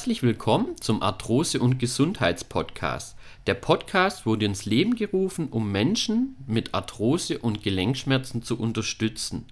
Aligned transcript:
Herzlich 0.00 0.22
willkommen 0.22 0.80
zum 0.80 1.02
Arthrose- 1.02 1.60
und 1.60 1.78
Gesundheitspodcast. 1.78 3.16
Der 3.46 3.52
Podcast 3.52 4.24
wurde 4.24 4.46
ins 4.46 4.64
Leben 4.64 4.94
gerufen, 4.94 5.48
um 5.50 5.70
Menschen 5.70 6.36
mit 6.46 6.72
Arthrose 6.72 7.38
und 7.38 7.62
Gelenkschmerzen 7.62 8.42
zu 8.42 8.58
unterstützen. 8.58 9.44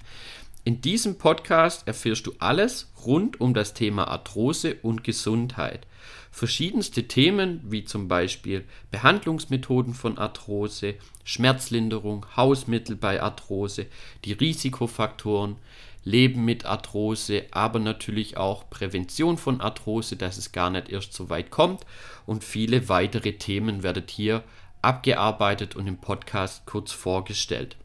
In 0.69 0.83
diesem 0.83 1.17
Podcast 1.17 1.88
erfährst 1.88 2.27
du 2.27 2.35
alles 2.41 2.93
rund 3.07 3.41
um 3.41 3.54
das 3.54 3.72
Thema 3.72 4.07
Arthrose 4.07 4.77
und 4.83 5.03
Gesundheit. 5.03 5.87
Verschiedenste 6.31 7.09
Themen 7.09 7.63
wie 7.65 7.85
zum 7.85 8.06
Beispiel 8.06 8.67
Behandlungsmethoden 8.91 9.95
von 9.95 10.19
Arthrose, 10.19 10.96
Schmerzlinderung, 11.24 12.27
Hausmittel 12.37 12.96
bei 12.96 13.23
Arthrose, 13.23 13.87
die 14.27 14.35
Risikofaktoren, 14.35 15.56
Leben 16.05 16.45
mit 16.45 16.66
Arthrose, 16.66 17.46
aber 17.50 17.78
natürlich 17.78 18.37
auch 18.37 18.69
Prävention 18.69 19.38
von 19.38 19.62
Arthrose, 19.62 20.16
dass 20.16 20.37
es 20.37 20.52
gar 20.52 20.69
nicht 20.69 20.91
erst 20.91 21.14
so 21.14 21.30
weit 21.30 21.50
kommt. 21.50 21.87
Und 22.27 22.45
viele 22.45 22.91
weitere 22.91 23.38
Themen 23.38 23.82
werdet 23.82 24.10
hier 24.10 24.45
abgearbeitet 24.82 25.77
und 25.77 25.87
im 25.87 25.96
Podcast 25.96 26.66
kurz 26.66 26.92
vorgestellt. 26.92 27.78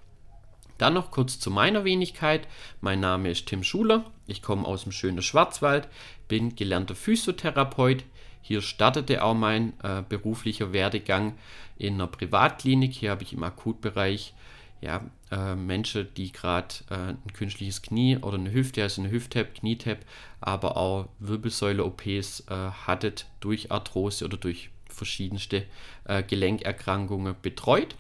Dann 0.77 0.93
noch 0.93 1.11
kurz 1.11 1.39
zu 1.39 1.51
meiner 1.51 1.85
Wenigkeit. 1.85 2.47
Mein 2.81 2.99
Name 2.99 3.29
ist 3.31 3.45
Tim 3.47 3.63
Schuler. 3.63 4.05
Ich 4.27 4.41
komme 4.41 4.65
aus 4.65 4.83
dem 4.83 4.91
schönen 4.91 5.21
Schwarzwald, 5.21 5.87
bin 6.27 6.55
gelernter 6.55 6.95
Physiotherapeut. 6.95 8.03
Hier 8.41 8.61
startete 8.61 9.23
auch 9.23 9.35
mein 9.35 9.73
äh, 9.83 10.03
beruflicher 10.07 10.73
Werdegang 10.73 11.35
in 11.77 11.95
einer 11.95 12.07
Privatklinik. 12.07 12.93
Hier 12.93 13.11
habe 13.11 13.23
ich 13.23 13.33
im 13.33 13.43
Akutbereich 13.43 14.33
ja, 14.81 15.01
äh, 15.31 15.55
Menschen, 15.55 16.09
die 16.17 16.31
gerade 16.31 16.75
äh, 16.89 16.95
ein 16.95 17.33
künstliches 17.33 17.81
Knie 17.81 18.17
oder 18.17 18.37
eine 18.37 18.51
Hüfte, 18.51 18.83
also 18.83 19.01
eine 19.01 19.11
Hüft-Tap, 19.11 19.55
Knie-Tap, 19.55 19.99
aber 20.41 20.75
auch 20.75 21.07
Wirbelsäule-OPs 21.19 22.41
äh, 22.49 22.53
hattet 22.85 23.27
durch 23.39 23.71
Arthrose 23.71 24.25
oder 24.25 24.35
durch 24.35 24.71
verschiedenste 24.89 25.65
äh, 26.03 26.21
Gelenkerkrankungen 26.21 27.35
betreut. 27.41 27.95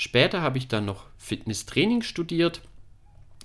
Später 0.00 0.42
habe 0.42 0.58
ich 0.58 0.68
dann 0.68 0.84
noch 0.84 1.06
Fitnesstraining 1.18 2.02
studiert 2.02 2.62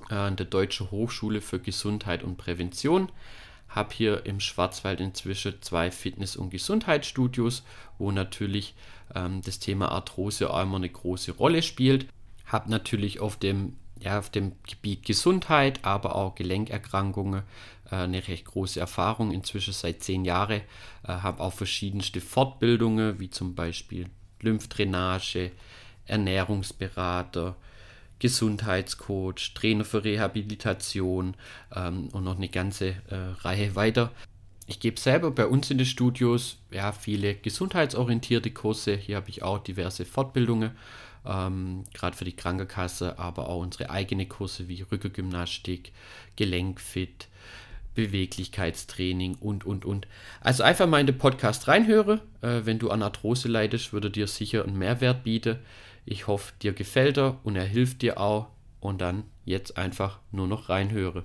äh, 0.09 0.13
an 0.13 0.35
der 0.35 0.45
Deutschen 0.45 0.91
Hochschule 0.91 1.41
für 1.41 1.59
Gesundheit 1.59 2.23
und 2.23 2.37
Prävention. 2.37 3.11
Habe 3.67 3.93
hier 3.93 4.25
im 4.27 4.39
Schwarzwald 4.39 5.01
inzwischen 5.01 5.61
zwei 5.61 5.89
Fitness- 5.89 6.35
und 6.35 6.51
Gesundheitsstudios, 6.51 7.63
wo 7.97 8.11
natürlich 8.11 8.75
ähm, 9.15 9.41
das 9.41 9.57
Thema 9.57 9.91
Arthrose 9.91 10.53
auch 10.53 10.61
immer 10.61 10.77
eine 10.77 10.89
große 10.89 11.31
Rolle 11.31 11.63
spielt 11.63 12.05
habe 12.45 12.69
natürlich 12.69 13.19
auf 13.19 13.37
dem, 13.37 13.75
ja, 13.99 14.19
auf 14.19 14.29
dem 14.29 14.53
Gebiet 14.67 15.05
Gesundheit, 15.05 15.79
aber 15.83 16.15
auch 16.15 16.35
Gelenkerkrankungen 16.35 17.43
äh, 17.89 17.95
eine 17.95 18.27
recht 18.27 18.45
große 18.45 18.79
Erfahrung, 18.79 19.31
inzwischen 19.31 19.73
seit 19.73 20.03
zehn 20.03 20.23
Jahren. 20.25 20.61
Äh, 21.03 21.07
habe 21.07 21.41
auch 21.41 21.53
verschiedenste 21.53 22.21
Fortbildungen, 22.21 23.19
wie 23.19 23.29
zum 23.29 23.55
Beispiel 23.55 24.07
Lymphdrainage, 24.41 25.51
Ernährungsberater, 26.05 27.55
Gesundheitscoach, 28.19 29.53
Trainer 29.53 29.85
für 29.85 30.03
Rehabilitation 30.03 31.35
ähm, 31.75 32.07
und 32.13 32.23
noch 32.23 32.37
eine 32.37 32.49
ganze 32.49 32.89
äh, 33.09 33.15
Reihe 33.41 33.75
weiter. 33.75 34.11
Ich 34.65 34.79
gebe 34.79 34.99
selber 34.99 35.31
bei 35.31 35.45
uns 35.45 35.69
in 35.71 35.77
den 35.77 35.85
Studios 35.85 36.57
ja, 36.71 36.93
viele 36.93 37.35
gesundheitsorientierte 37.35 38.51
Kurse. 38.51 38.95
Hier 38.95 39.17
habe 39.17 39.29
ich 39.29 39.43
auch 39.43 39.59
diverse 39.59 40.05
Fortbildungen 40.05 40.71
ähm, 41.25 41.83
gerade 41.93 42.15
für 42.15 42.25
die 42.25 42.35
Krankenkasse, 42.35 43.19
aber 43.19 43.49
auch 43.49 43.61
unsere 43.61 43.89
eigene 43.89 44.25
Kurse 44.25 44.67
wie 44.67 44.81
Rückengymnastik, 44.81 45.91
Gelenkfit, 46.35 47.27
Beweglichkeitstraining 47.95 49.35
und, 49.35 49.65
und, 49.65 49.85
und. 49.85 50.07
Also 50.41 50.63
einfach 50.63 50.87
mal 50.87 50.99
in 50.99 51.07
den 51.07 51.17
Podcast 51.17 51.67
reinhöre. 51.67 52.21
Äh, 52.41 52.61
wenn 52.63 52.79
du 52.79 52.89
an 52.89 53.03
Arthrose 53.03 53.47
leidest, 53.47 53.93
würde 53.93 54.09
dir 54.09 54.27
sicher 54.27 54.63
einen 54.63 54.77
Mehrwert 54.77 55.23
bieten. 55.23 55.59
Ich 56.05 56.27
hoffe, 56.27 56.53
dir 56.61 56.73
gefällt 56.73 57.17
er 57.17 57.39
und 57.43 57.55
er 57.55 57.65
hilft 57.65 58.01
dir 58.01 58.19
auch. 58.19 58.47
Und 58.79 58.99
dann 59.01 59.23
jetzt 59.45 59.77
einfach 59.77 60.19
nur 60.31 60.47
noch 60.47 60.67
reinhöre. 60.69 61.23